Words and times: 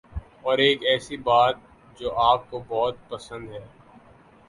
اور 0.41 0.57
ایک 0.57 0.83
ایسی 0.83 1.17
بات 1.19 1.55
جو 1.99 2.13
آپ 2.21 2.49
کو 2.49 2.63
بہت 2.67 3.09
پسند 3.09 3.49
ہے 3.51 3.65